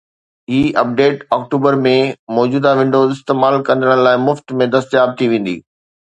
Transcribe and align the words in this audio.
هي 0.51 0.61
update 0.83 1.17
October 1.35 1.75
۾ 1.81 1.91
موجود 2.37 2.63
Windows 2.79 3.11
استعمال 3.15 3.55
ڪندڙن 3.67 3.99
لاءِ 4.07 4.17
مفت 4.25 4.55
۾ 4.63 4.69
دستياب 4.77 5.13
ٿي 5.21 5.25
ويندي 5.35 5.55